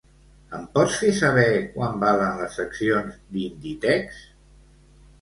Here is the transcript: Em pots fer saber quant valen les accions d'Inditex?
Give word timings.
Em 0.59 0.63
pots 0.77 0.95
fer 1.01 1.11
saber 1.17 1.43
quant 1.77 2.01
valen 2.05 2.41
les 2.41 2.59
accions 2.67 3.23
d'Inditex? 3.37 4.23